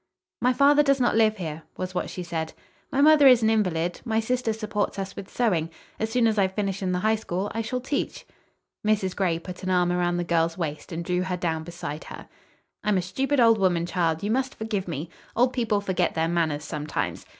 "My 0.41 0.51
father 0.51 0.81
does 0.81 0.99
not 0.99 1.15
live 1.15 1.37
here," 1.37 1.61
was 1.77 1.93
what 1.93 2.09
she 2.09 2.23
said. 2.23 2.53
"My 2.91 3.01
mother 3.01 3.27
is 3.27 3.43
an 3.43 3.51
invalid. 3.51 4.01
My 4.03 4.19
sister 4.19 4.51
supports 4.51 4.97
us 4.97 5.15
with 5.15 5.29
sewing. 5.29 5.69
As 5.99 6.09
soon 6.09 6.25
as 6.25 6.39
I 6.39 6.47
finish 6.47 6.81
in 6.81 6.91
the 6.91 7.01
High 7.01 7.15
School, 7.17 7.51
I 7.53 7.61
shall 7.61 7.81
teach." 7.81 8.25
Mrs. 8.83 9.15
Gray 9.15 9.37
put 9.37 9.61
an 9.61 9.69
arm 9.69 9.91
around 9.91 10.17
the 10.17 10.23
girl's 10.23 10.57
waist 10.57 10.91
and 10.91 11.05
drew 11.05 11.21
her 11.21 11.37
down 11.37 11.63
beside 11.63 12.05
her. 12.05 12.27
"I'm 12.83 12.97
a 12.97 13.01
stupid 13.03 13.39
old 13.39 13.59
woman, 13.59 13.85
child. 13.85 14.23
You 14.23 14.31
must 14.31 14.55
forgive 14.55 14.87
me. 14.87 15.07
Old 15.35 15.53
people 15.53 15.81
forget 15.81 16.15
their 16.15 16.27
manners 16.27 16.63
sometimes. 16.63 17.27